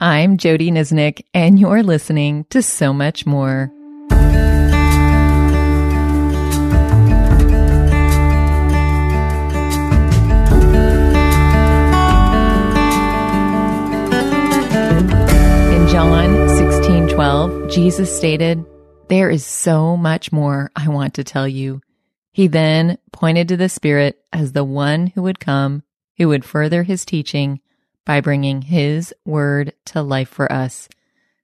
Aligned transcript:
I'm 0.00 0.38
Jodie 0.38 0.70
Niznik, 0.70 1.24
and 1.34 1.58
you're 1.58 1.82
listening 1.82 2.44
to 2.50 2.62
So 2.62 2.92
Much 2.92 3.26
More. 3.26 3.72
In 4.12 4.18
John 15.88 16.48
16 16.48 17.08
12, 17.08 17.68
Jesus 17.68 18.16
stated, 18.16 18.64
There 19.08 19.28
is 19.28 19.44
so 19.44 19.96
much 19.96 20.30
more 20.30 20.70
I 20.76 20.86
want 20.90 21.14
to 21.14 21.24
tell 21.24 21.48
you. 21.48 21.80
He 22.30 22.46
then 22.46 22.98
pointed 23.10 23.48
to 23.48 23.56
the 23.56 23.68
Spirit 23.68 24.20
as 24.32 24.52
the 24.52 24.62
one 24.62 25.08
who 25.08 25.22
would 25.22 25.40
come, 25.40 25.82
who 26.18 26.28
would 26.28 26.44
further 26.44 26.84
his 26.84 27.04
teaching 27.04 27.60
by 28.08 28.22
bringing 28.22 28.62
His 28.62 29.14
Word 29.26 29.74
to 29.84 30.00
life 30.00 30.30
for 30.30 30.50
us. 30.50 30.88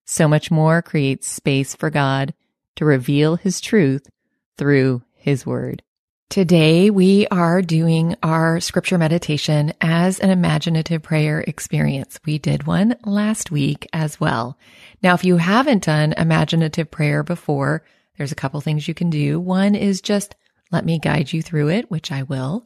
So 0.07 0.27
much 0.27 0.51
more 0.51 0.81
creates 0.81 1.29
space 1.29 1.75
for 1.75 1.91
God 1.91 2.33
to 2.77 2.87
reveal 2.87 3.37
His 3.37 3.61
truth 3.61 4.09
through 4.57 5.03
His 5.15 5.45
Word. 5.45 5.83
Today, 6.31 6.89
we 6.89 7.27
are 7.27 7.61
doing 7.61 8.17
our 8.23 8.61
scripture 8.61 8.97
meditation 8.97 9.75
as 9.83 10.19
an 10.19 10.31
imaginative 10.31 11.03
prayer 11.03 11.43
experience. 11.43 12.19
We 12.25 12.39
did 12.39 12.67
one 12.67 12.97
last 13.05 13.51
week 13.51 13.87
as 13.93 14.19
well. 14.19 14.59
Now, 15.03 15.13
if 15.13 15.23
you 15.23 15.37
haven't 15.37 15.85
done 15.85 16.15
imaginative 16.15 16.91
prayer 16.91 17.23
before, 17.23 17.85
there's 18.17 18.33
a 18.33 18.37
couple 18.37 18.63
things 18.63 18.89
you 18.89 18.95
can 18.95 19.11
do. 19.11 19.39
One 19.39 19.75
is 19.75 20.01
just 20.01 20.35
let 20.73 20.87
me 20.87 20.99
guide 20.99 21.31
you 21.31 21.43
through 21.43 21.69
it, 21.69 21.91
which 21.91 22.11
I 22.11 22.23
will. 22.23 22.65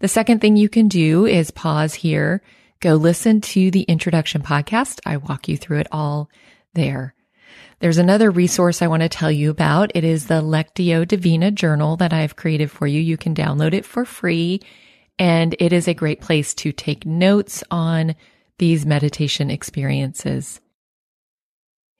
The 0.00 0.08
second 0.08 0.40
thing 0.40 0.58
you 0.58 0.68
can 0.68 0.88
do 0.88 1.24
is 1.24 1.50
pause 1.50 1.94
here 1.94 2.42
Go 2.80 2.94
listen 2.94 3.42
to 3.42 3.70
the 3.70 3.82
introduction 3.82 4.40
podcast. 4.40 5.00
I 5.04 5.18
walk 5.18 5.48
you 5.48 5.58
through 5.58 5.80
it 5.80 5.86
all 5.92 6.30
there. 6.72 7.14
There's 7.80 7.98
another 7.98 8.30
resource 8.30 8.80
I 8.80 8.86
want 8.86 9.02
to 9.02 9.08
tell 9.10 9.30
you 9.30 9.50
about. 9.50 9.92
It 9.94 10.02
is 10.02 10.26
the 10.26 10.40
Lectio 10.40 11.06
Divina 11.06 11.50
journal 11.50 11.98
that 11.98 12.14
I've 12.14 12.36
created 12.36 12.70
for 12.70 12.86
you. 12.86 12.98
You 12.98 13.18
can 13.18 13.34
download 13.34 13.74
it 13.74 13.84
for 13.84 14.06
free 14.06 14.62
and 15.18 15.54
it 15.58 15.74
is 15.74 15.88
a 15.88 15.94
great 15.94 16.22
place 16.22 16.54
to 16.54 16.72
take 16.72 17.04
notes 17.04 17.62
on 17.70 18.14
these 18.58 18.86
meditation 18.86 19.50
experiences. 19.50 20.58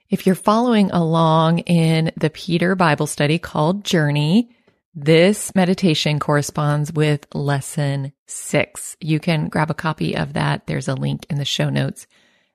If 0.08 0.24
you're 0.24 0.34
following 0.34 0.90
along 0.92 1.58
in 1.60 2.10
the 2.16 2.30
Peter 2.30 2.74
Bible 2.74 3.06
study 3.06 3.38
called 3.38 3.84
Journey, 3.84 4.56
this 4.94 5.54
meditation 5.54 6.18
corresponds 6.18 6.92
with 6.92 7.26
lesson 7.34 8.12
six. 8.26 8.96
You 9.00 9.20
can 9.20 9.48
grab 9.48 9.70
a 9.70 9.74
copy 9.74 10.16
of 10.16 10.32
that. 10.32 10.66
There's 10.66 10.88
a 10.88 10.94
link 10.94 11.26
in 11.30 11.38
the 11.38 11.44
show 11.44 11.70
notes. 11.70 12.06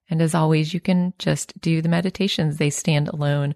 And 0.10 0.22
as 0.22 0.36
always, 0.36 0.74
you 0.74 0.80
can 0.80 1.14
just 1.18 1.60
do 1.62 1.82
the 1.82 1.90
meditations. 1.90 2.58
They 2.58 2.70
stand 2.70 3.08
alone 3.08 3.56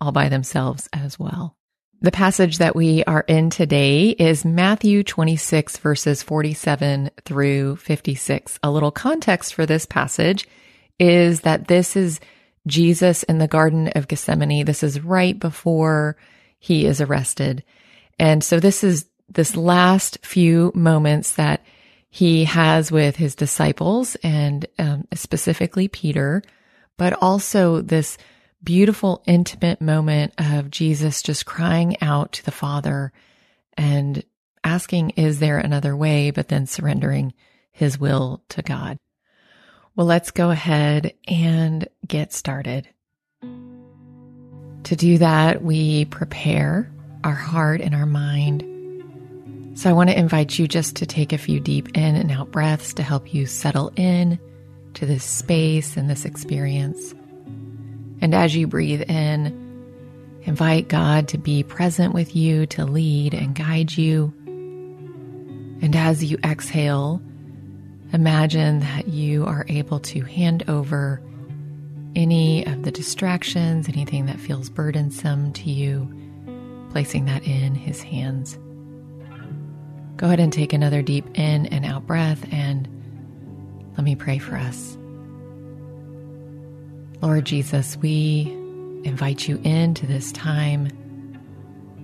all 0.00 0.12
by 0.12 0.28
themselves 0.28 0.88
as 0.92 1.18
well. 1.18 1.56
The 2.00 2.12
passage 2.12 2.58
that 2.58 2.76
we 2.76 3.02
are 3.04 3.24
in 3.26 3.50
today 3.50 4.10
is 4.10 4.44
Matthew 4.44 5.02
26 5.02 5.78
verses 5.78 6.22
47 6.22 7.10
through 7.24 7.76
56. 7.76 8.60
A 8.62 8.70
little 8.70 8.92
context 8.92 9.52
for 9.54 9.66
this 9.66 9.84
passage 9.84 10.46
is 11.00 11.40
that 11.40 11.66
this 11.66 11.96
is 11.96 12.20
Jesus 12.68 13.24
in 13.24 13.38
the 13.38 13.48
Garden 13.48 13.88
of 13.96 14.06
Gethsemane. 14.06 14.64
This 14.64 14.84
is 14.84 15.00
right 15.00 15.36
before 15.36 16.16
he 16.60 16.86
is 16.86 17.00
arrested. 17.00 17.64
And 18.18 18.42
so 18.42 18.60
this 18.60 18.82
is 18.82 19.06
this 19.28 19.56
last 19.56 20.18
few 20.24 20.72
moments 20.74 21.34
that 21.34 21.62
he 22.10 22.44
has 22.44 22.90
with 22.90 23.16
his 23.16 23.34
disciples 23.34 24.16
and 24.22 24.66
um, 24.78 25.06
specifically 25.14 25.88
Peter, 25.88 26.42
but 26.96 27.12
also 27.22 27.80
this 27.82 28.16
beautiful, 28.62 29.22
intimate 29.26 29.80
moment 29.80 30.32
of 30.38 30.70
Jesus 30.70 31.22
just 31.22 31.46
crying 31.46 31.96
out 32.00 32.32
to 32.32 32.44
the 32.44 32.50
Father 32.50 33.12
and 33.76 34.24
asking, 34.64 35.10
Is 35.10 35.38
there 35.38 35.58
another 35.58 35.94
way? 35.94 36.30
But 36.30 36.48
then 36.48 36.66
surrendering 36.66 37.34
his 37.70 38.00
will 38.00 38.42
to 38.48 38.62
God. 38.62 38.98
Well, 39.94 40.06
let's 40.06 40.30
go 40.30 40.50
ahead 40.50 41.14
and 41.26 41.88
get 42.06 42.32
started. 42.32 42.88
To 43.42 44.96
do 44.96 45.18
that, 45.18 45.62
we 45.62 46.06
prepare 46.06 46.90
our 47.24 47.34
heart 47.34 47.80
and 47.80 47.94
our 47.94 48.06
mind. 48.06 48.64
So 49.78 49.88
I 49.88 49.92
want 49.92 50.10
to 50.10 50.18
invite 50.18 50.58
you 50.58 50.66
just 50.66 50.96
to 50.96 51.06
take 51.06 51.32
a 51.32 51.38
few 51.38 51.60
deep 51.60 51.96
in 51.96 52.16
and 52.16 52.30
out 52.32 52.50
breaths 52.50 52.92
to 52.94 53.02
help 53.02 53.32
you 53.32 53.46
settle 53.46 53.92
in 53.96 54.38
to 54.94 55.06
this 55.06 55.24
space 55.24 55.96
and 55.96 56.10
this 56.10 56.24
experience. 56.24 57.14
And 58.20 58.34
as 58.34 58.56
you 58.56 58.66
breathe 58.66 59.02
in, 59.02 59.54
invite 60.42 60.88
God 60.88 61.28
to 61.28 61.38
be 61.38 61.62
present 61.62 62.12
with 62.12 62.34
you, 62.34 62.66
to 62.66 62.84
lead 62.84 63.34
and 63.34 63.54
guide 63.54 63.96
you. 63.96 64.32
And 65.80 65.94
as 65.94 66.24
you 66.24 66.38
exhale, 66.42 67.22
imagine 68.12 68.80
that 68.80 69.06
you 69.08 69.46
are 69.46 69.64
able 69.68 70.00
to 70.00 70.22
hand 70.22 70.64
over 70.66 71.22
any 72.16 72.66
of 72.66 72.82
the 72.82 72.90
distractions, 72.90 73.88
anything 73.88 74.26
that 74.26 74.40
feels 74.40 74.70
burdensome 74.70 75.52
to 75.52 75.70
you 75.70 76.12
placing 76.90 77.26
that 77.26 77.46
in 77.46 77.74
His 77.74 78.02
hands. 78.02 78.58
Go 80.16 80.26
ahead 80.26 80.40
and 80.40 80.52
take 80.52 80.72
another 80.72 81.02
deep 81.02 81.26
in 81.38 81.66
and 81.66 81.84
out 81.84 82.06
breath, 82.06 82.44
and 82.52 82.88
let 83.96 84.04
me 84.04 84.16
pray 84.16 84.38
for 84.38 84.56
us. 84.56 84.96
Lord 87.20 87.44
Jesus, 87.44 87.96
we 87.96 88.48
invite 89.04 89.48
you 89.48 89.58
into 89.64 90.06
this 90.06 90.32
time. 90.32 90.88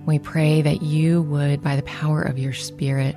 We 0.05 0.19
pray 0.19 0.61
that 0.61 0.81
you 0.81 1.23
would, 1.23 1.61
by 1.61 1.75
the 1.75 1.83
power 1.83 2.21
of 2.21 2.37
your 2.37 2.53
Spirit, 2.53 3.15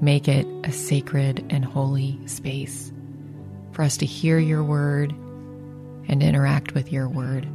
make 0.00 0.28
it 0.28 0.46
a 0.64 0.72
sacred 0.72 1.44
and 1.50 1.64
holy 1.64 2.18
space 2.26 2.92
for 3.72 3.82
us 3.82 3.96
to 3.98 4.06
hear 4.06 4.38
your 4.38 4.62
word 4.62 5.12
and 6.08 6.22
interact 6.22 6.74
with 6.74 6.92
your 6.92 7.08
word. 7.08 7.48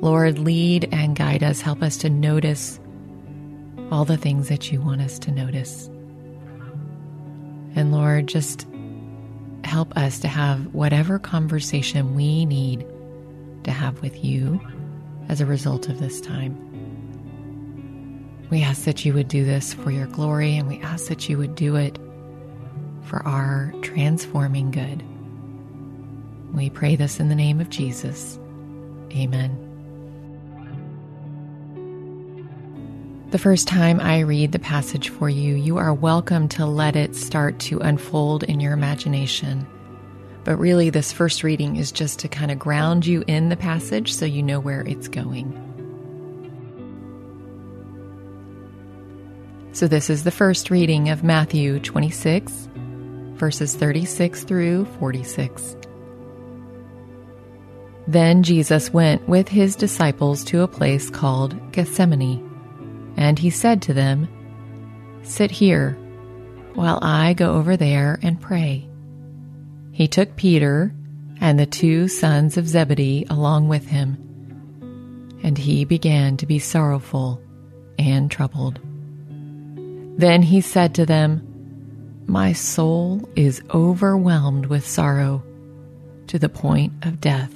Lord, 0.00 0.38
lead 0.38 0.88
and 0.92 1.16
guide 1.16 1.42
us. 1.42 1.60
Help 1.60 1.82
us 1.82 1.96
to 1.98 2.10
notice 2.10 2.78
all 3.90 4.04
the 4.04 4.16
things 4.16 4.48
that 4.48 4.70
you 4.70 4.80
want 4.80 5.00
us 5.00 5.18
to 5.20 5.30
notice. 5.30 5.88
And 7.74 7.92
Lord, 7.92 8.26
just 8.26 8.66
help 9.64 9.96
us 9.96 10.20
to 10.20 10.28
have 10.28 10.74
whatever 10.74 11.18
conversation 11.18 12.14
we 12.14 12.44
need 12.44 12.86
to 13.64 13.70
have 13.70 14.00
with 14.00 14.24
you 14.24 14.60
as 15.28 15.40
a 15.40 15.46
result 15.46 15.88
of 15.88 15.98
this 16.00 16.20
time. 16.20 16.56
We 18.50 18.62
ask 18.62 18.84
that 18.84 19.04
you 19.04 19.12
would 19.14 19.28
do 19.28 19.44
this 19.44 19.74
for 19.74 19.90
your 19.90 20.06
glory, 20.06 20.56
and 20.56 20.68
we 20.68 20.80
ask 20.80 21.08
that 21.08 21.28
you 21.28 21.36
would 21.36 21.54
do 21.54 21.76
it 21.76 21.98
for 23.02 23.26
our 23.26 23.74
transforming 23.82 24.70
good. 24.70 25.02
We 26.54 26.70
pray 26.70 26.96
this 26.96 27.20
in 27.20 27.28
the 27.28 27.34
name 27.34 27.60
of 27.60 27.68
Jesus. 27.68 28.38
Amen. 29.12 29.67
The 33.30 33.38
first 33.38 33.68
time 33.68 34.00
I 34.00 34.20
read 34.20 34.52
the 34.52 34.58
passage 34.58 35.10
for 35.10 35.28
you, 35.28 35.54
you 35.54 35.76
are 35.76 35.92
welcome 35.92 36.48
to 36.48 36.64
let 36.64 36.96
it 36.96 37.14
start 37.14 37.58
to 37.58 37.78
unfold 37.80 38.42
in 38.42 38.58
your 38.58 38.72
imagination. 38.72 39.66
But 40.44 40.56
really, 40.56 40.88
this 40.88 41.12
first 41.12 41.42
reading 41.44 41.76
is 41.76 41.92
just 41.92 42.20
to 42.20 42.28
kind 42.28 42.50
of 42.50 42.58
ground 42.58 43.04
you 43.04 43.24
in 43.26 43.50
the 43.50 43.56
passage 43.56 44.14
so 44.14 44.24
you 44.24 44.42
know 44.42 44.60
where 44.60 44.80
it's 44.80 45.08
going. 45.08 45.52
So, 49.72 49.88
this 49.88 50.08
is 50.08 50.24
the 50.24 50.30
first 50.30 50.70
reading 50.70 51.10
of 51.10 51.22
Matthew 51.22 51.80
26, 51.80 52.70
verses 53.34 53.74
36 53.74 54.44
through 54.44 54.86
46. 54.98 55.76
Then 58.06 58.42
Jesus 58.42 58.90
went 58.90 59.28
with 59.28 59.48
his 59.48 59.76
disciples 59.76 60.44
to 60.44 60.62
a 60.62 60.68
place 60.68 61.10
called 61.10 61.72
Gethsemane 61.72 62.47
and 63.18 63.36
he 63.36 63.50
said 63.50 63.82
to 63.82 63.92
them, 63.92 64.28
Sit 65.24 65.50
here 65.50 65.98
while 66.74 67.00
I 67.02 67.34
go 67.34 67.54
over 67.54 67.76
there 67.76 68.20
and 68.22 68.40
pray. 68.40 68.88
He 69.90 70.06
took 70.06 70.36
Peter 70.36 70.94
and 71.40 71.58
the 71.58 71.66
two 71.66 72.06
sons 72.06 72.56
of 72.56 72.68
Zebedee 72.68 73.26
along 73.28 73.66
with 73.66 73.88
him, 73.88 74.16
and 75.42 75.58
he 75.58 75.84
began 75.84 76.36
to 76.36 76.46
be 76.46 76.60
sorrowful 76.60 77.42
and 77.98 78.30
troubled. 78.30 78.78
Then 80.16 80.40
he 80.40 80.60
said 80.60 80.94
to 80.94 81.04
them, 81.04 82.22
My 82.28 82.52
soul 82.52 83.28
is 83.34 83.62
overwhelmed 83.74 84.66
with 84.66 84.86
sorrow 84.86 85.42
to 86.28 86.38
the 86.38 86.48
point 86.48 86.92
of 87.04 87.20
death. 87.20 87.52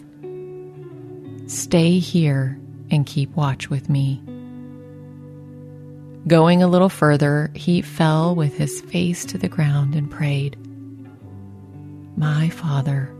Stay 1.47 2.01
here 2.01 2.59
and 2.91 3.07
keep 3.07 3.31
watch 3.37 3.71
with 3.71 3.89
me. 3.89 4.21
Going 6.27 6.63
a 6.63 6.69
little 6.69 6.89
further, 6.89 7.51
he 7.55 7.83
fell 7.83 8.37
with 8.37 8.57
his 8.57 8.81
face 8.81 9.25
to 9.25 9.39
the 9.39 9.49
ground 9.49 9.97
and 9.97 10.09
prayed, 10.09 10.57
My 12.17 12.49
Father, 12.49 13.13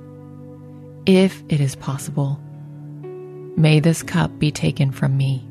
if 1.05 1.43
it 1.49 1.61
is 1.61 1.75
possible, 1.75 2.41
may 3.57 3.81
this 3.81 4.05
cup 4.05 4.39
be 4.39 4.53
taken 4.53 4.93
from 4.93 5.17
me. 5.17 5.45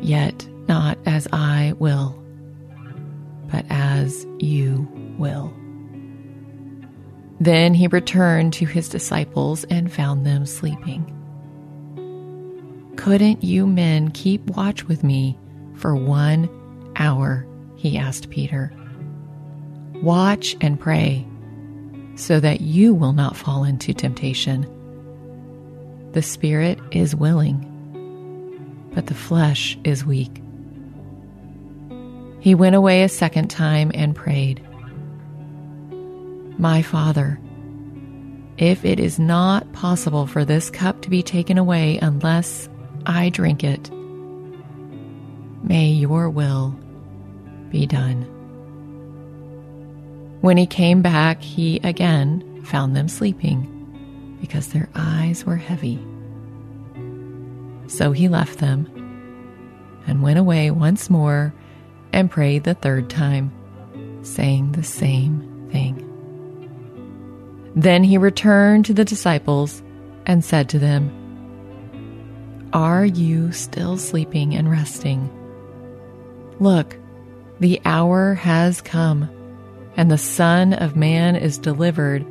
Yet 0.00 0.48
not 0.66 0.98
as 1.06 1.28
I 1.32 1.74
will, 1.78 2.20
but 3.52 3.64
as 3.70 4.26
you 4.40 4.88
will. 5.16 5.54
Then 7.38 7.72
he 7.72 7.86
returned 7.86 8.52
to 8.54 8.66
his 8.66 8.88
disciples 8.88 9.62
and 9.64 9.92
found 9.92 10.26
them 10.26 10.44
sleeping. 10.44 11.10
Couldn't 12.96 13.44
you 13.44 13.66
men 13.66 14.10
keep 14.10 14.42
watch 14.46 14.84
with 14.84 15.04
me 15.04 15.38
for 15.74 15.94
one 15.96 16.48
hour? 16.96 17.46
He 17.76 17.98
asked 17.98 18.30
Peter. 18.30 18.72
Watch 20.02 20.56
and 20.60 20.78
pray 20.78 21.26
so 22.16 22.40
that 22.40 22.60
you 22.60 22.94
will 22.94 23.12
not 23.12 23.36
fall 23.36 23.64
into 23.64 23.92
temptation. 23.92 24.66
The 26.12 26.22
spirit 26.22 26.78
is 26.92 27.16
willing, 27.16 28.90
but 28.94 29.06
the 29.06 29.14
flesh 29.14 29.76
is 29.84 30.04
weak. 30.04 30.40
He 32.40 32.54
went 32.54 32.76
away 32.76 33.02
a 33.02 33.08
second 33.08 33.48
time 33.48 33.90
and 33.94 34.14
prayed, 34.14 34.62
My 36.58 36.82
Father, 36.82 37.40
if 38.58 38.84
it 38.84 39.00
is 39.00 39.18
not 39.18 39.72
possible 39.72 40.26
for 40.26 40.44
this 40.44 40.70
cup 40.70 41.02
to 41.02 41.10
be 41.10 41.22
taken 41.22 41.58
away 41.58 41.98
unless 42.00 42.68
I 43.06 43.30
drink 43.30 43.64
it, 43.64 43.90
may 45.64 45.86
your 45.86 46.28
will 46.28 46.76
be 47.70 47.86
done. 47.86 48.22
When 50.42 50.58
he 50.58 50.66
came 50.66 51.00
back, 51.00 51.40
he 51.40 51.80
again 51.82 52.62
found 52.64 52.94
them 52.94 53.08
sleeping 53.08 54.38
because 54.40 54.68
their 54.68 54.90
eyes 54.94 55.44
were 55.44 55.56
heavy. 55.56 55.98
So 57.86 58.12
he 58.12 58.28
left 58.28 58.58
them 58.58 58.86
and 60.06 60.22
went 60.22 60.38
away 60.38 60.70
once 60.70 61.08
more 61.08 61.54
and 62.12 62.30
prayed 62.30 62.64
the 62.64 62.74
third 62.74 63.08
time, 63.08 63.50
saying 64.22 64.72
the 64.72 64.84
same 64.84 65.68
thing. 65.72 66.10
Then 67.74 68.04
he 68.04 68.18
returned 68.18 68.84
to 68.84 68.94
the 68.94 69.04
disciples 69.04 69.82
and 70.26 70.44
said 70.44 70.68
to 70.68 70.78
them, 70.78 71.10
Are 72.74 73.04
you 73.04 73.50
still 73.52 73.96
sleeping 73.96 74.54
and 74.54 74.70
resting? 74.70 75.30
Look, 76.60 76.96
the 77.60 77.80
hour 77.84 78.34
has 78.34 78.80
come 78.80 79.28
and 79.96 80.10
the 80.10 80.18
Son 80.18 80.72
of 80.72 80.96
Man 80.96 81.36
is 81.36 81.58
delivered 81.58 82.26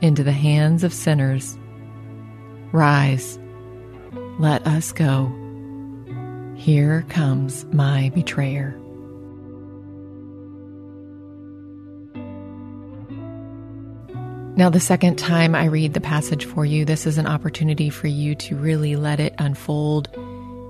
into 0.00 0.22
the 0.24 0.32
hands 0.32 0.84
of 0.84 0.92
sinners. 0.92 1.56
Rise, 2.72 3.38
let 4.38 4.66
us 4.66 4.92
go. 4.92 5.30
Here 6.56 7.04
comes 7.08 7.64
my 7.66 8.10
betrayer. 8.14 8.78
Now, 14.54 14.68
the 14.68 14.80
second 14.80 15.16
time 15.16 15.54
I 15.54 15.64
read 15.64 15.94
the 15.94 16.00
passage 16.00 16.44
for 16.44 16.66
you, 16.66 16.84
this 16.84 17.06
is 17.06 17.16
an 17.16 17.26
opportunity 17.26 17.88
for 17.88 18.06
you 18.06 18.34
to 18.34 18.56
really 18.56 18.96
let 18.96 19.18
it 19.18 19.34
unfold 19.38 20.08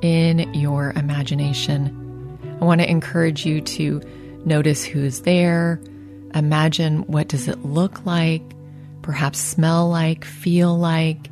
in 0.02 0.54
your 0.54 0.93
imagination. 0.93 2.01
I 2.62 2.64
want 2.64 2.81
to 2.81 2.88
encourage 2.88 3.44
you 3.44 3.61
to 3.61 4.00
notice 4.47 4.85
who's 4.85 5.23
there, 5.23 5.81
Imagine 6.35 7.03
what 7.03 7.29
does 7.29 7.49
it 7.49 7.64
look 7.64 8.06
like, 8.06 8.43
perhaps 9.03 9.38
smell 9.38 9.88
like, 9.91 10.25
feel 10.25 10.76
like. 10.79 11.29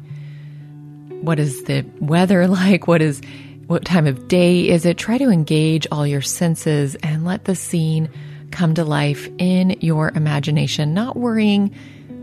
What 1.23 1.39
is 1.39 1.65
the 1.65 1.87
weather 2.01 2.47
like? 2.49 2.87
What 2.87 3.01
is 3.01 3.21
what 3.67 3.85
time 3.85 4.07
of 4.07 4.29
day 4.29 4.69
is 4.69 4.85
it? 4.85 4.99
Try 4.99 5.17
to 5.19 5.31
engage 5.31 5.87
all 5.93 6.07
your 6.07 6.23
senses 6.23 6.97
and 6.97 7.25
let 7.25 7.45
the 7.45 7.55
scene 7.55 8.11
come 8.51 8.75
to 8.75 8.85
life 8.85 9.29
in 9.39 9.77
your 9.81 10.11
imagination, 10.15 10.93
not 10.93 11.17
worrying 11.17 11.75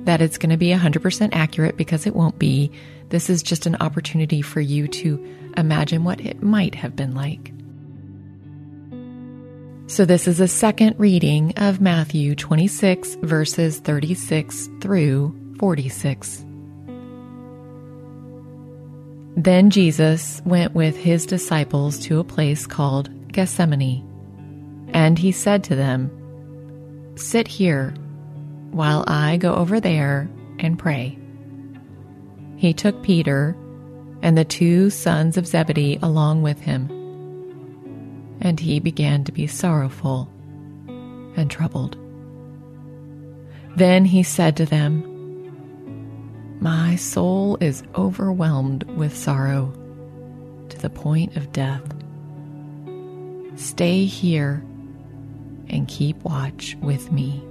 that 0.04 0.22
it's 0.22 0.38
going 0.38 0.50
to 0.50 0.58
be 0.58 0.70
100% 0.70 1.30
accurate 1.32 1.78
because 1.78 2.06
it 2.06 2.16
won't 2.16 2.38
be. 2.38 2.70
This 3.10 3.30
is 3.30 3.42
just 3.42 3.66
an 3.66 3.78
opportunity 3.80 4.42
for 4.42 4.60
you 4.60 4.88
to 4.90 5.36
imagine 5.56 6.04
what 6.04 6.20
it 6.20 6.44
might 6.44 6.76
have 6.76 6.96
been 6.96 7.16
like. 7.16 7.54
So, 9.90 10.04
this 10.04 10.28
is 10.28 10.42
a 10.42 10.50
second 10.50 11.00
reading 11.00 11.54
of 11.56 11.80
Matthew 11.80 12.36
26, 12.36 13.16
verses 13.22 13.80
36 13.80 14.68
through 14.82 15.34
46. 15.60 16.46
Then 19.38 19.70
Jesus 19.70 20.42
went 20.44 20.76
with 20.76 20.98
his 20.98 21.26
disciples 21.26 22.00
to 22.00 22.20
a 22.20 22.26
place 22.26 22.68
called 22.68 23.32
Gethsemane, 23.32 24.04
and 24.94 25.18
he 25.18 25.32
said 25.32 25.64
to 25.64 25.76
them, 25.76 26.12
Sit 27.16 27.48
here 27.48 27.94
while 28.72 29.06
I 29.08 29.38
go 29.38 29.56
over 29.56 29.80
there 29.80 30.30
and 30.60 30.78
pray. 30.78 31.18
He 32.58 32.74
took 32.74 33.04
Peter 33.04 33.56
and 34.22 34.38
the 34.38 34.44
two 34.44 34.90
sons 34.90 35.38
of 35.38 35.48
Zebedee 35.48 35.98
along 36.02 36.42
with 36.42 36.60
him 36.60 36.97
and 38.42 38.60
he 38.60 38.80
began 38.80 39.24
to 39.24 39.32
be 39.32 39.48
sorrowful 39.48 40.32
and 41.36 41.50
troubled. 41.50 41.98
Then 43.76 44.06
he 44.06 44.24
said 44.24 44.58
to 44.58 44.66
them, 44.66 45.04
My 46.60 46.96
soul 46.96 47.58
is 47.62 47.84
overwhelmed 47.96 48.84
with 48.84 49.16
sorrow 49.16 49.74
to 50.70 50.78
the 50.80 50.90
point 50.90 51.36
of 51.38 51.52
death. 51.52 51.84
Stay 53.56 54.06
here 54.06 54.64
and 55.70 55.88
keep 55.88 56.24
watch 56.24 56.76
with 56.82 57.12
me. 57.12 57.44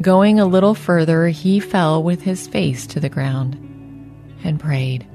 Going 0.00 0.40
a 0.40 0.46
little 0.46 0.74
further, 0.74 1.28
he 1.28 1.60
fell 1.60 2.02
with 2.02 2.22
his 2.22 2.48
face 2.48 2.86
to 2.88 3.00
the 3.00 3.08
ground 3.08 3.54
and 4.42 4.58
prayed, 4.58 5.06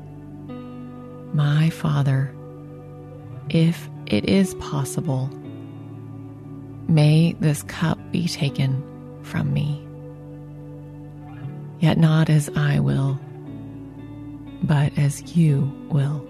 My 1.33 1.69
Father, 1.69 2.33
if 3.49 3.89
it 4.05 4.25
is 4.25 4.53
possible, 4.55 5.29
may 6.87 7.33
this 7.39 7.63
cup 7.63 7.99
be 8.11 8.27
taken 8.27 8.83
from 9.23 9.53
me. 9.53 9.83
Yet 11.79 11.97
not 11.97 12.29
as 12.29 12.49
I 12.55 12.79
will, 12.79 13.19
but 14.63 14.97
as 14.97 15.35
you 15.35 15.71
will. 15.89 16.25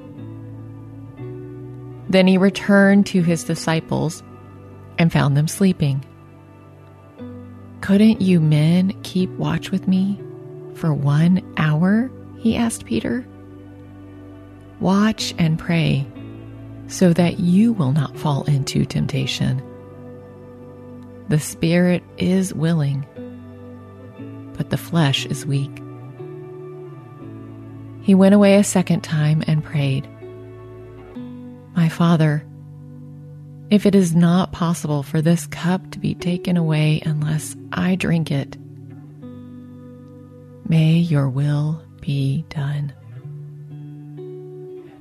Then 2.09 2.27
he 2.27 2.37
returned 2.37 3.05
to 3.07 3.21
his 3.21 3.43
disciples 3.43 4.23
and 4.97 5.11
found 5.11 5.37
them 5.37 5.47
sleeping. 5.47 6.03
Couldn't 7.81 8.21
you 8.21 8.39
men 8.39 8.99
keep 9.03 9.29
watch 9.31 9.71
with 9.71 9.87
me 9.87 10.19
for 10.73 10.93
one 10.93 11.41
hour? 11.57 12.11
He 12.39 12.55
asked 12.55 12.85
Peter. 12.85 13.25
Watch 14.79 15.33
and 15.37 15.57
pray 15.57 16.05
so 16.87 17.13
that 17.13 17.39
you 17.39 17.73
will 17.73 17.91
not 17.91 18.17
fall 18.17 18.43
into 18.43 18.85
temptation. 18.85 19.61
The 21.29 21.39
spirit 21.39 22.03
is 22.17 22.53
willing, 22.53 23.05
but 24.57 24.69
the 24.69 24.77
flesh 24.77 25.25
is 25.25 25.45
weak. 25.45 25.71
He 28.01 28.15
went 28.15 28.35
away 28.35 28.55
a 28.55 28.63
second 28.63 29.01
time 29.01 29.43
and 29.47 29.63
prayed, 29.63 30.07
My 31.75 31.89
Father, 31.89 32.45
if 33.69 33.85
it 33.85 33.95
is 33.95 34.15
not 34.15 34.53
possible 34.53 35.03
for 35.03 35.21
this 35.21 35.45
cup 35.47 35.91
to 35.91 35.99
be 35.99 36.15
taken 36.15 36.55
away 36.55 37.01
unless 37.05 37.57
I 37.73 37.95
drink 37.95 38.31
it, 38.31 38.55
may 40.69 40.93
your 40.93 41.27
will 41.27 41.83
be 41.99 42.45
done. 42.47 42.93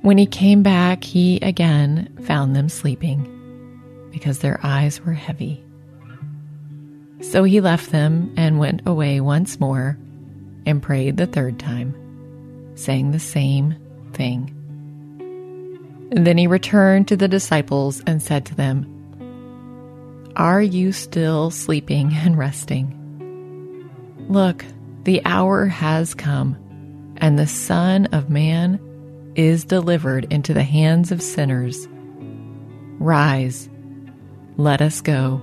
When 0.07 0.17
he 0.17 0.25
came 0.25 0.63
back, 0.63 1.03
he 1.03 1.35
again 1.41 2.17
found 2.23 2.55
them 2.55 2.69
sleeping 2.69 3.27
because 4.09 4.39
their 4.39 4.57
eyes 4.63 5.01
were 5.01 5.11
heavy. 5.11 5.61
So 7.19 7.43
he 7.43 7.59
left 7.59 7.91
them 7.91 8.33
and 8.37 8.57
went 8.57 8.83
away 8.87 9.19
once 9.19 9.59
more 9.59 9.97
and 10.65 10.81
prayed 10.81 11.17
the 11.17 11.27
third 11.27 11.59
time, 11.59 11.93
saying 12.75 13.11
the 13.11 13.19
same 13.19 13.75
thing. 14.13 14.53
And 16.15 16.25
then 16.25 16.37
he 16.37 16.47
returned 16.47 17.09
to 17.09 17.17
the 17.17 17.27
disciples 17.27 18.01
and 18.07 18.23
said 18.23 18.45
to 18.45 18.55
them, 18.55 18.87
Are 20.37 20.61
you 20.61 20.93
still 20.93 21.51
sleeping 21.51 22.13
and 22.13 22.37
resting? 22.37 22.93
Look, 24.29 24.63
the 25.03 25.21
hour 25.25 25.65
has 25.65 26.13
come, 26.13 26.55
and 27.17 27.37
the 27.37 27.45
Son 27.45 28.05
of 28.13 28.29
Man 28.29 28.79
is 29.37 29.63
delivered 29.63 30.25
into 30.33 30.53
the 30.53 30.63
hands 30.63 31.11
of 31.11 31.21
sinners. 31.21 31.87
Rise, 32.99 33.69
let 34.57 34.81
us 34.81 35.01
go. 35.01 35.39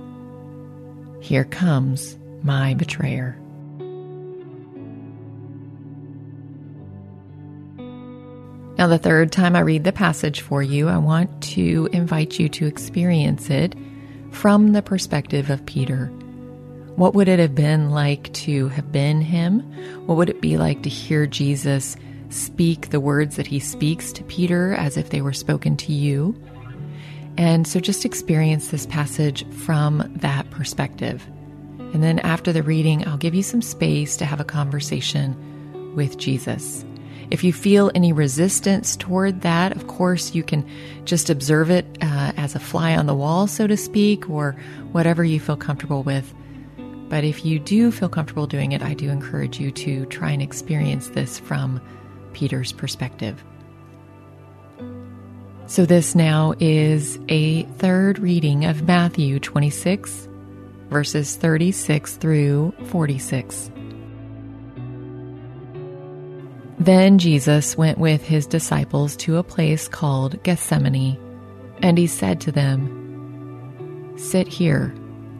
Here 1.21 1.45
comes 1.45 2.17
my 2.43 2.73
betrayer. 2.73 3.39
Now, 8.77 8.87
the 8.87 8.97
third 8.97 9.31
time 9.31 9.55
I 9.55 9.61
read 9.61 9.85
the 9.85 9.93
passage 9.93 10.41
for 10.41 10.61
you, 10.61 10.89
I 10.89 10.97
want 10.97 11.41
to 11.43 11.87
invite 11.93 12.37
you 12.37 12.49
to 12.49 12.67
experience 12.67 13.49
it 13.49 13.73
from 14.31 14.73
the 14.73 14.81
perspective 14.81 15.49
of 15.49 15.65
Peter. 15.65 16.07
What 16.97 17.13
would 17.13 17.29
it 17.29 17.39
have 17.39 17.55
been 17.55 17.91
like 17.91 18.33
to 18.33 18.67
have 18.67 18.91
been 18.91 19.21
him? 19.21 19.61
What 20.05 20.15
would 20.15 20.29
it 20.29 20.41
be 20.41 20.57
like 20.57 20.83
to 20.83 20.89
hear 20.89 21.25
Jesus 21.25 21.95
speak 22.35 22.89
the 22.89 22.99
words 22.99 23.35
that 23.37 23.47
he 23.47 23.59
speaks 23.59 24.11
to 24.13 24.23
Peter 24.23 24.73
as 24.73 24.97
if 24.97 25.09
they 25.09 25.21
were 25.21 25.33
spoken 25.33 25.77
to 25.77 25.93
you? 25.93 26.35
And 27.37 27.67
so 27.67 27.79
just 27.79 28.05
experience 28.05 28.69
this 28.69 28.85
passage 28.85 29.47
from 29.51 30.09
that 30.17 30.49
perspective. 30.51 31.25
And 31.93 32.03
then 32.03 32.19
after 32.19 32.51
the 32.51 32.63
reading, 32.63 33.07
I'll 33.07 33.17
give 33.17 33.35
you 33.35 33.43
some 33.43 33.61
space 33.61 34.17
to 34.17 34.25
have 34.25 34.39
a 34.39 34.45
conversation 34.45 35.93
with 35.95 36.17
Jesus. 36.17 36.85
If 37.31 37.43
you 37.43 37.53
feel 37.53 37.91
any 37.95 38.13
resistance 38.13 38.95
toward 38.95 39.41
that, 39.41 39.75
of 39.75 39.87
course, 39.87 40.35
you 40.35 40.43
can 40.43 40.67
just 41.05 41.29
observe 41.29 41.71
it 41.71 41.85
uh, 42.01 42.33
as 42.37 42.53
a 42.53 42.59
fly 42.59 42.95
on 42.95 43.07
the 43.07 43.15
wall, 43.15 43.47
so 43.47 43.65
to 43.65 43.77
speak, 43.77 44.29
or 44.29 44.55
whatever 44.91 45.23
you 45.23 45.39
feel 45.39 45.57
comfortable 45.57 46.03
with. 46.03 46.33
But 47.09 47.23
if 47.23 47.45
you 47.45 47.59
do 47.59 47.91
feel 47.91 48.09
comfortable 48.09 48.47
doing 48.47 48.73
it, 48.73 48.81
I 48.83 48.93
do 48.93 49.09
encourage 49.09 49.59
you 49.59 49.71
to 49.71 50.05
try 50.07 50.31
and 50.31 50.41
experience 50.41 51.09
this 51.09 51.39
from 51.39 51.81
Peter's 52.35 52.71
perspective. 52.73 53.43
So, 55.67 55.85
this 55.85 56.13
now 56.13 56.53
is 56.59 57.17
a 57.27 57.63
third 57.63 58.19
reading 58.19 58.65
of 58.65 58.83
Matthew 58.87 59.39
26, 59.39 60.27
verses 60.89 61.35
36 61.37 62.17
through 62.17 62.71
46. 62.85 63.71
Then 66.77 67.17
Jesus 67.17 67.75
went 67.75 67.97
with 67.97 68.21
his 68.21 68.45
disciples 68.45 69.15
to 69.17 69.37
a 69.37 69.43
place 69.43 69.87
called 69.87 70.43
Gethsemane, 70.43 71.17
and 71.81 71.97
he 71.97 72.05
said 72.05 72.41
to 72.41 72.51
them, 72.51 74.13
Sit 74.17 74.47
here 74.47 74.89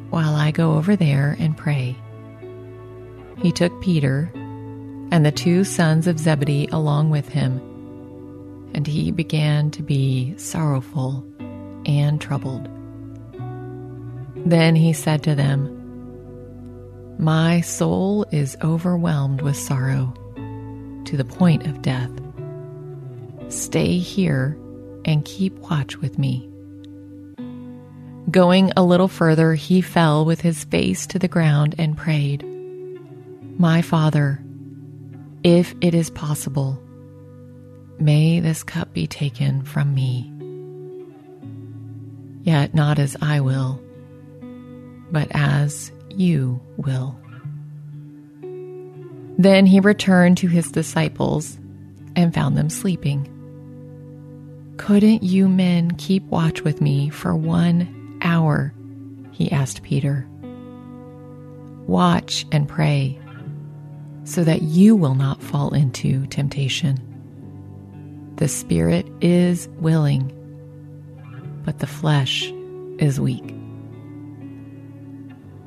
while 0.10 0.34
I 0.34 0.50
go 0.50 0.74
over 0.74 0.96
there 0.96 1.36
and 1.40 1.56
pray. 1.56 1.96
He 3.38 3.52
took 3.52 3.80
Peter 3.82 4.32
and 5.16 5.26
the 5.26 5.32
two 5.32 5.64
sons 5.64 6.08
of 6.08 6.20
Zebedee 6.20 6.68
along 6.74 7.10
with 7.10 7.30
him 7.30 7.62
and 8.74 8.86
he 8.86 9.10
began 9.10 9.72
to 9.72 9.82
be 9.82 10.34
sorrowful 10.36 11.26
and 11.86 12.20
troubled. 12.20 12.68
Then 14.46 14.76
he 14.76 14.92
said 14.92 15.24
to 15.24 15.34
them, 15.34 15.72
My 17.18 17.62
soul 17.62 18.26
is 18.34 18.58
overwhelmed 18.62 19.42
with 19.42 19.56
sorrow 19.56 20.14
to 21.06 21.16
the 21.16 21.24
point 21.24 21.66
of 21.66 21.82
death. 21.82 22.12
Stay 23.48 23.98
here 23.98 24.58
and 25.06 25.24
keep 25.24 25.58
watch 25.60 25.96
with 25.96 26.20
me. 26.20 26.50
Going 28.30 28.74
a 28.76 28.84
little 28.84 29.08
further, 29.08 29.54
he 29.54 29.80
fell 29.80 30.26
with 30.26 30.42
his 30.42 30.66
face 30.66 31.08
to 31.08 31.18
the 31.20 31.30
ground 31.30 31.76
and 31.78 31.96
prayed, 31.96 32.46
My 33.58 33.82
Father, 33.82 34.45
if 35.46 35.74
it 35.80 35.94
is 35.94 36.10
possible, 36.10 36.82
May 38.00 38.42
this 38.42 38.62
cup 38.62 38.94
be 38.94 39.08
taken 39.08 39.64
from 39.64 39.96
me. 39.96 40.32
Yet 42.44 42.74
not 42.74 43.00
as 43.00 43.16
I 43.22 43.40
will, 43.40 43.82
but 45.12 45.30
as 45.32 45.94
you 46.10 46.60
will. 46.76 47.18
Then 49.38 49.66
he 49.66 49.80
returned 49.80 50.38
to 50.40 50.48
his 50.48 50.72
disciples 50.72 51.58
and 52.16 52.34
found 52.34 52.58
them 52.58 52.70
sleeping. 52.70 53.32
Couldn't 54.78 55.24
you 55.24 55.48
men 55.48 55.92
keep 55.92 56.24
watch 56.26 56.64
with 56.64 56.82
me 56.82 57.10
for 57.10 57.34
one 57.34 58.20
hour? 58.22 58.74
He 59.32 59.52
asked 59.52 59.84
Peter. 59.84 60.28
Watch 61.88 62.46
and 62.52 62.68
pray 62.68 63.18
so 64.26 64.44
that 64.44 64.64
you 64.64 64.96
will 64.96 65.16
not 65.16 65.42
fall 65.42 65.74
into 65.74 66.26
temptation. 66.28 67.00
The 68.36 68.48
spirit 68.48 69.08
is 69.22 69.70
willing, 69.80 70.32
but 71.64 71.80
the 71.80 71.88
flesh 71.88 72.52
is 73.00 73.20
weak. 73.20 73.56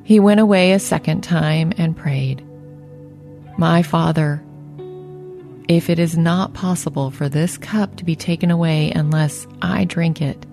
He 0.03 0.19
went 0.19 0.39
away 0.39 0.73
a 0.73 0.79
second 0.79 1.21
time 1.21 1.73
and 1.77 1.95
prayed, 1.95 2.43
My 3.57 3.81
Father, 3.81 4.43
if 5.67 5.89
it 5.89 5.99
is 5.99 6.17
not 6.17 6.53
possible 6.53 7.11
for 7.11 7.29
this 7.29 7.57
cup 7.57 7.95
to 7.97 8.03
be 8.03 8.15
taken 8.15 8.51
away 8.51 8.91
unless 8.91 9.47
I 9.61 9.85
drink 9.85 10.21
it, 10.21 10.45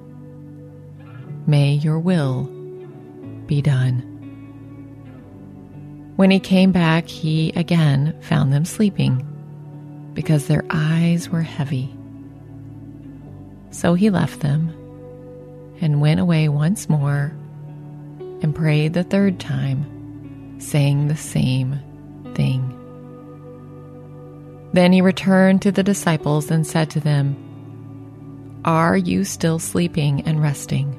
may 1.46 1.72
your 1.72 1.98
will 1.98 2.44
be 3.46 3.62
done. 3.62 4.15
When 6.16 6.30
he 6.30 6.40
came 6.40 6.72
back, 6.72 7.06
he 7.06 7.52
again 7.56 8.18
found 8.22 8.52
them 8.52 8.64
sleeping 8.64 9.24
because 10.14 10.46
their 10.46 10.64
eyes 10.70 11.28
were 11.28 11.42
heavy. 11.42 11.94
So 13.70 13.92
he 13.92 14.08
left 14.08 14.40
them 14.40 14.70
and 15.82 16.00
went 16.00 16.20
away 16.20 16.48
once 16.48 16.88
more 16.88 17.32
and 18.40 18.54
prayed 18.54 18.94
the 18.94 19.04
third 19.04 19.38
time, 19.38 20.58
saying 20.58 21.08
the 21.08 21.16
same 21.16 21.80
thing. 22.34 22.72
Then 24.72 24.92
he 24.92 25.02
returned 25.02 25.62
to 25.62 25.72
the 25.72 25.82
disciples 25.82 26.50
and 26.50 26.66
said 26.66 26.90
to 26.90 27.00
them, 27.00 27.36
Are 28.64 28.96
you 28.96 29.24
still 29.24 29.58
sleeping 29.58 30.22
and 30.22 30.42
resting? 30.42 30.94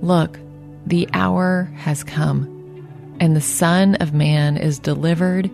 Look, 0.00 0.38
the 0.86 1.08
hour 1.12 1.70
has 1.76 2.04
come, 2.04 2.57
and 3.20 3.34
the 3.34 3.40
Son 3.40 3.96
of 3.96 4.12
Man 4.12 4.56
is 4.56 4.78
delivered 4.78 5.50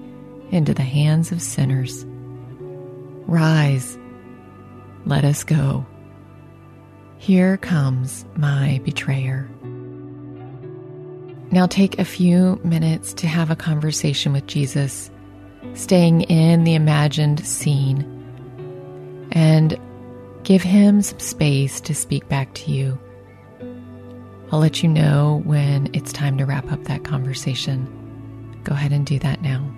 into 0.50 0.74
the 0.74 0.82
hands 0.82 1.32
of 1.32 1.42
sinners. 1.42 2.04
Rise, 3.26 3.98
let 5.06 5.24
us 5.24 5.44
go. 5.44 5.86
Here 7.18 7.56
comes 7.56 8.24
my 8.36 8.80
betrayer. 8.84 9.48
Now 11.50 11.66
take 11.66 11.98
a 11.98 12.04
few 12.04 12.60
minutes 12.64 13.12
to 13.14 13.26
have 13.26 13.50
a 13.50 13.56
conversation 13.56 14.32
with 14.32 14.46
Jesus, 14.46 15.10
staying 15.74 16.22
in 16.22 16.64
the 16.64 16.74
imagined 16.74 17.46
scene, 17.46 18.10
and 19.32 19.78
give 20.42 20.62
him 20.62 21.00
some 21.00 21.20
space 21.20 21.80
to 21.82 21.94
speak 21.94 22.28
back 22.28 22.52
to 22.54 22.70
you. 22.70 22.98
I'll 24.54 24.60
let 24.60 24.84
you 24.84 24.88
know 24.88 25.42
when 25.42 25.90
it's 25.94 26.12
time 26.12 26.38
to 26.38 26.44
wrap 26.46 26.70
up 26.70 26.84
that 26.84 27.02
conversation. 27.02 27.88
Go 28.62 28.72
ahead 28.72 28.92
and 28.92 29.04
do 29.04 29.18
that 29.18 29.42
now. 29.42 29.68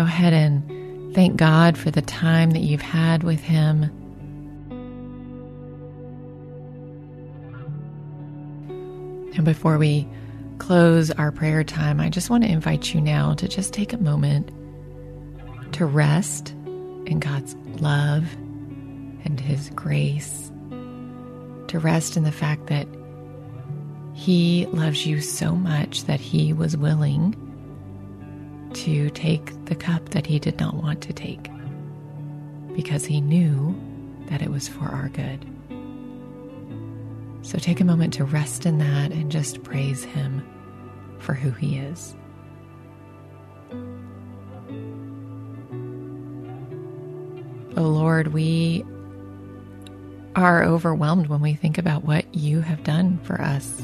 Go 0.00 0.06
ahead 0.06 0.32
and 0.32 1.14
thank 1.14 1.36
God 1.36 1.76
for 1.76 1.90
the 1.90 2.00
time 2.00 2.52
that 2.52 2.60
you've 2.60 2.80
had 2.80 3.22
with 3.22 3.40
Him. 3.40 3.82
And 9.36 9.44
before 9.44 9.76
we 9.76 10.08
close 10.56 11.10
our 11.10 11.30
prayer 11.30 11.62
time, 11.64 12.00
I 12.00 12.08
just 12.08 12.30
want 12.30 12.44
to 12.44 12.50
invite 12.50 12.94
you 12.94 13.00
now 13.02 13.34
to 13.34 13.46
just 13.46 13.74
take 13.74 13.92
a 13.92 13.98
moment 13.98 14.50
to 15.74 15.84
rest 15.84 16.52
in 17.04 17.20
God's 17.20 17.54
love 17.82 18.24
and 19.26 19.38
His 19.38 19.68
grace, 19.74 20.50
to 21.66 21.78
rest 21.78 22.16
in 22.16 22.24
the 22.24 22.32
fact 22.32 22.68
that 22.68 22.88
He 24.14 24.64
loves 24.72 25.04
you 25.04 25.20
so 25.20 25.54
much 25.54 26.04
that 26.04 26.20
He 26.20 26.54
was 26.54 26.74
willing 26.74 27.36
to 28.74 29.10
take 29.10 29.64
the 29.66 29.74
cup 29.74 30.10
that 30.10 30.26
He 30.26 30.38
did 30.38 30.58
not 30.58 30.74
want 30.74 31.00
to 31.02 31.12
take 31.12 31.50
because 32.74 33.04
He 33.04 33.20
knew 33.20 33.78
that 34.26 34.42
it 34.42 34.50
was 34.50 34.68
for 34.68 34.84
our 34.84 35.08
good. 35.08 35.44
So 37.42 37.58
take 37.58 37.80
a 37.80 37.84
moment 37.84 38.14
to 38.14 38.24
rest 38.24 38.66
in 38.66 38.78
that 38.78 39.12
and 39.12 39.32
just 39.32 39.62
praise 39.62 40.04
Him 40.04 40.46
for 41.18 41.34
who 41.34 41.50
He 41.50 41.78
is. 41.78 42.14
Oh 47.76 47.88
Lord, 47.88 48.28
we 48.28 48.84
are 50.36 50.62
overwhelmed 50.62 51.28
when 51.28 51.40
we 51.40 51.54
think 51.54 51.78
about 51.78 52.04
what 52.04 52.34
you 52.34 52.60
have 52.60 52.84
done 52.84 53.18
for 53.24 53.40
us. 53.40 53.82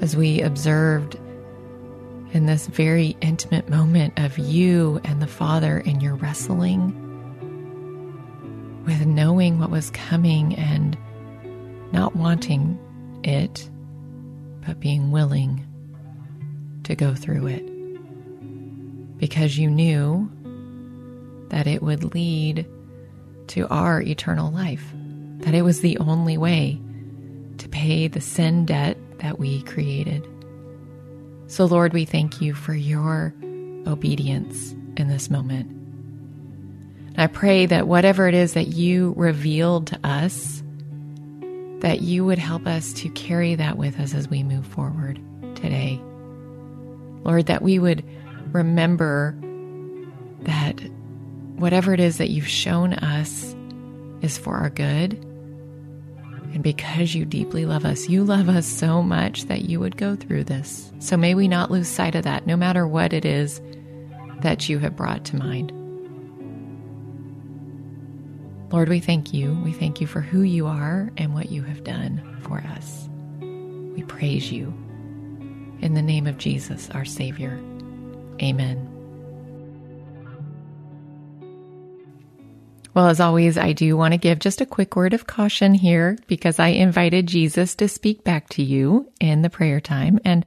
As 0.00 0.16
we 0.16 0.40
observed 0.40 1.18
in 2.32 2.46
this 2.46 2.66
very 2.66 3.16
intimate 3.20 3.68
moment 3.68 4.18
of 4.18 4.38
you 4.38 5.00
and 5.04 5.20
the 5.20 5.26
Father 5.26 5.78
in 5.78 6.00
your 6.00 6.14
wrestling 6.14 6.94
with 8.86 9.06
knowing 9.06 9.58
what 9.58 9.70
was 9.70 9.90
coming 9.90 10.54
and 10.56 10.96
not 11.92 12.16
wanting 12.16 12.78
it, 13.24 13.68
but 14.66 14.80
being 14.80 15.10
willing 15.10 15.66
to 16.84 16.94
go 16.94 17.14
through 17.14 17.46
it 17.46 17.70
because 19.20 19.58
you 19.58 19.70
knew 19.70 20.30
that 21.50 21.66
it 21.66 21.82
would 21.82 22.14
lead 22.14 22.66
to 23.48 23.68
our 23.68 24.00
eternal 24.00 24.50
life, 24.50 24.84
that 25.40 25.54
it 25.54 25.62
was 25.62 25.82
the 25.82 25.98
only 25.98 26.38
way 26.38 26.80
to 27.58 27.68
pay 27.68 28.08
the 28.08 28.20
sin 28.20 28.64
debt 28.64 28.96
that 29.18 29.38
we 29.38 29.62
created. 29.62 30.26
So, 31.50 31.64
Lord, 31.64 31.92
we 31.92 32.04
thank 32.04 32.40
you 32.40 32.54
for 32.54 32.74
your 32.74 33.34
obedience 33.84 34.70
in 34.96 35.08
this 35.08 35.28
moment. 35.28 35.68
And 37.08 37.18
I 37.18 37.26
pray 37.26 37.66
that 37.66 37.88
whatever 37.88 38.28
it 38.28 38.34
is 38.34 38.52
that 38.52 38.68
you 38.68 39.14
revealed 39.16 39.88
to 39.88 39.98
us, 40.04 40.62
that 41.80 42.02
you 42.02 42.24
would 42.24 42.38
help 42.38 42.68
us 42.68 42.92
to 42.92 43.08
carry 43.08 43.56
that 43.56 43.76
with 43.76 43.98
us 43.98 44.14
as 44.14 44.28
we 44.28 44.44
move 44.44 44.64
forward 44.64 45.20
today. 45.56 46.00
Lord, 47.24 47.46
that 47.46 47.62
we 47.62 47.80
would 47.80 48.04
remember 48.52 49.36
that 50.42 50.80
whatever 51.56 51.92
it 51.92 51.98
is 51.98 52.18
that 52.18 52.30
you've 52.30 52.46
shown 52.46 52.94
us 52.94 53.56
is 54.22 54.38
for 54.38 54.54
our 54.54 54.70
good. 54.70 55.26
And 56.52 56.62
because 56.62 57.14
you 57.14 57.24
deeply 57.24 57.64
love 57.64 57.84
us, 57.84 58.08
you 58.08 58.24
love 58.24 58.48
us 58.48 58.66
so 58.66 59.02
much 59.02 59.44
that 59.44 59.62
you 59.68 59.78
would 59.80 59.96
go 59.96 60.16
through 60.16 60.44
this. 60.44 60.92
So 60.98 61.16
may 61.16 61.34
we 61.34 61.46
not 61.48 61.70
lose 61.70 61.88
sight 61.88 62.14
of 62.14 62.24
that, 62.24 62.46
no 62.46 62.56
matter 62.56 62.86
what 62.86 63.12
it 63.12 63.24
is 63.24 63.60
that 64.40 64.68
you 64.68 64.78
have 64.78 64.96
brought 64.96 65.24
to 65.26 65.36
mind. 65.36 65.72
Lord, 68.72 68.88
we 68.88 69.00
thank 69.00 69.32
you. 69.34 69.54
We 69.64 69.72
thank 69.72 70.00
you 70.00 70.06
for 70.06 70.20
who 70.20 70.42
you 70.42 70.66
are 70.66 71.10
and 71.16 71.34
what 71.34 71.50
you 71.50 71.62
have 71.62 71.84
done 71.84 72.38
for 72.42 72.58
us. 72.58 73.08
We 73.40 74.02
praise 74.04 74.52
you. 74.52 74.66
In 75.80 75.94
the 75.94 76.02
name 76.02 76.26
of 76.26 76.38
Jesus, 76.38 76.90
our 76.90 77.04
Savior. 77.04 77.58
Amen. 78.42 78.89
Well, 82.92 83.06
as 83.06 83.20
always, 83.20 83.56
I 83.56 83.72
do 83.72 83.96
want 83.96 84.14
to 84.14 84.18
give 84.18 84.40
just 84.40 84.60
a 84.60 84.66
quick 84.66 84.96
word 84.96 85.14
of 85.14 85.26
caution 85.26 85.74
here 85.74 86.18
because 86.26 86.58
I 86.58 86.68
invited 86.68 87.28
Jesus 87.28 87.76
to 87.76 87.86
speak 87.86 88.24
back 88.24 88.48
to 88.50 88.62
you 88.62 89.12
in 89.20 89.42
the 89.42 89.50
prayer 89.50 89.80
time. 89.80 90.18
And 90.24 90.44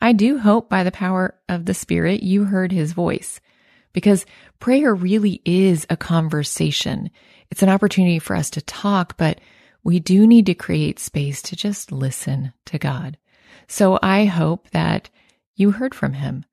I 0.00 0.12
do 0.12 0.38
hope 0.38 0.68
by 0.68 0.84
the 0.84 0.92
power 0.92 1.34
of 1.48 1.64
the 1.64 1.72
Spirit 1.72 2.22
you 2.22 2.44
heard 2.44 2.72
his 2.72 2.92
voice 2.92 3.40
because 3.94 4.26
prayer 4.60 4.94
really 4.94 5.40
is 5.46 5.86
a 5.88 5.96
conversation. 5.96 7.10
It's 7.50 7.62
an 7.62 7.70
opportunity 7.70 8.18
for 8.18 8.36
us 8.36 8.50
to 8.50 8.60
talk, 8.60 9.16
but 9.16 9.40
we 9.82 9.98
do 9.98 10.26
need 10.26 10.44
to 10.46 10.54
create 10.54 10.98
space 10.98 11.40
to 11.42 11.56
just 11.56 11.90
listen 11.90 12.52
to 12.66 12.78
God. 12.78 13.16
So 13.66 13.98
I 14.02 14.26
hope 14.26 14.68
that 14.70 15.08
you 15.56 15.70
heard 15.70 15.94
from 15.94 16.12
him. 16.12 16.44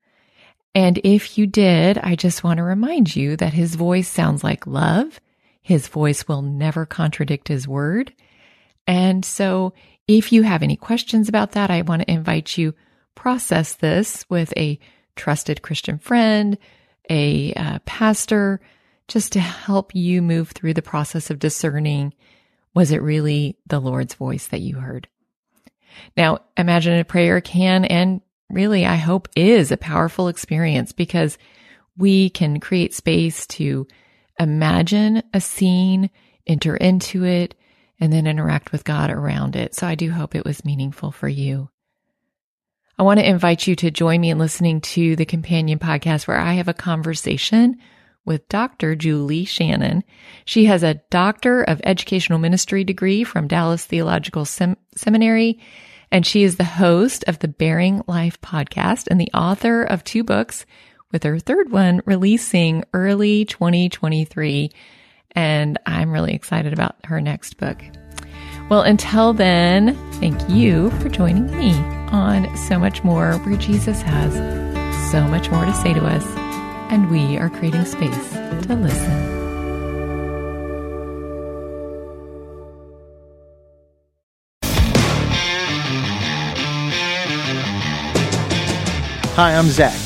And 0.74 0.98
if 1.04 1.36
you 1.36 1.46
did, 1.46 1.98
I 1.98 2.16
just 2.16 2.42
want 2.42 2.56
to 2.56 2.62
remind 2.62 3.14
you 3.14 3.36
that 3.36 3.52
his 3.52 3.74
voice 3.74 4.08
sounds 4.08 4.42
like 4.42 4.66
love 4.66 5.20
his 5.66 5.88
voice 5.88 6.28
will 6.28 6.42
never 6.42 6.86
contradict 6.86 7.48
his 7.48 7.66
word. 7.66 8.12
And 8.86 9.24
so 9.24 9.72
if 10.06 10.30
you 10.30 10.44
have 10.44 10.62
any 10.62 10.76
questions 10.76 11.28
about 11.28 11.52
that, 11.52 11.72
I 11.72 11.82
want 11.82 12.02
to 12.02 12.10
invite 12.10 12.56
you 12.56 12.72
process 13.16 13.74
this 13.74 14.24
with 14.30 14.56
a 14.56 14.78
trusted 15.16 15.62
Christian 15.62 15.98
friend, 15.98 16.56
a 17.10 17.52
uh, 17.54 17.80
pastor, 17.84 18.60
just 19.08 19.32
to 19.32 19.40
help 19.40 19.92
you 19.92 20.22
move 20.22 20.50
through 20.50 20.74
the 20.74 20.82
process 20.82 21.30
of 21.30 21.40
discerning 21.40 22.14
was 22.72 22.92
it 22.92 23.02
really 23.02 23.58
the 23.66 23.80
Lord's 23.80 24.14
voice 24.14 24.46
that 24.46 24.60
you 24.60 24.76
heard? 24.76 25.08
Now, 26.16 26.42
imagine 26.56 26.96
a 26.96 27.04
prayer 27.04 27.40
can 27.40 27.84
and 27.86 28.20
really, 28.50 28.86
I 28.86 28.94
hope, 28.94 29.28
is 29.34 29.72
a 29.72 29.76
powerful 29.76 30.28
experience 30.28 30.92
because 30.92 31.38
we 31.96 32.30
can 32.30 32.60
create 32.60 32.94
space 32.94 33.48
to 33.48 33.88
imagine 34.38 35.22
a 35.32 35.40
scene, 35.40 36.10
enter 36.46 36.76
into 36.76 37.24
it, 37.24 37.54
and 37.98 38.12
then 38.12 38.26
interact 38.26 38.72
with 38.72 38.84
God 38.84 39.10
around 39.10 39.56
it. 39.56 39.74
So 39.74 39.86
I 39.86 39.94
do 39.94 40.10
hope 40.10 40.34
it 40.34 40.44
was 40.44 40.64
meaningful 40.64 41.10
for 41.10 41.28
you. 41.28 41.70
I 42.98 43.02
want 43.02 43.20
to 43.20 43.28
invite 43.28 43.66
you 43.66 43.76
to 43.76 43.90
join 43.90 44.20
me 44.20 44.30
in 44.30 44.38
listening 44.38 44.80
to 44.80 45.16
the 45.16 45.26
companion 45.26 45.78
podcast 45.78 46.26
where 46.26 46.38
I 46.38 46.54
have 46.54 46.68
a 46.68 46.74
conversation 46.74 47.76
with 48.24 48.48
Dr. 48.48 48.96
Julie 48.96 49.44
Shannon. 49.44 50.02
She 50.44 50.64
has 50.64 50.82
a 50.82 51.00
Doctor 51.10 51.62
of 51.62 51.80
Educational 51.84 52.38
Ministry 52.38 52.84
degree 52.84 53.22
from 53.22 53.48
Dallas 53.48 53.84
Theological 53.84 54.44
Sem- 54.44 54.78
Seminary, 54.96 55.60
and 56.10 56.26
she 56.26 56.42
is 56.42 56.56
the 56.56 56.64
host 56.64 57.24
of 57.28 57.38
the 57.38 57.48
Bearing 57.48 58.02
Life 58.06 58.40
podcast 58.40 59.06
and 59.08 59.20
the 59.20 59.30
author 59.32 59.82
of 59.82 60.02
two 60.02 60.24
books 60.24 60.66
with 61.12 61.22
her 61.22 61.38
third 61.38 61.70
one 61.70 62.02
releasing 62.06 62.84
early 62.92 63.44
2023. 63.44 64.70
And 65.32 65.78
I'm 65.86 66.10
really 66.10 66.34
excited 66.34 66.72
about 66.72 66.96
her 67.04 67.20
next 67.20 67.58
book. 67.58 67.82
Well, 68.68 68.82
until 68.82 69.32
then, 69.32 69.94
thank 70.14 70.48
you 70.48 70.90
for 70.92 71.08
joining 71.08 71.46
me 71.56 71.74
on 72.10 72.56
So 72.56 72.78
Much 72.78 73.04
More, 73.04 73.34
where 73.38 73.56
Jesus 73.56 74.02
has 74.02 74.34
so 75.12 75.22
much 75.28 75.50
more 75.50 75.64
to 75.64 75.72
say 75.74 75.94
to 75.94 76.04
us, 76.04 76.24
and 76.90 77.10
we 77.10 77.36
are 77.36 77.48
creating 77.48 77.84
space 77.84 78.32
to 78.32 78.74
listen. 78.74 79.34
Hi, 89.36 89.54
I'm 89.54 89.66
Zach. 89.66 90.05